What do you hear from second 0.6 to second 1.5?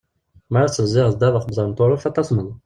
tettnezziheḍ ddabex n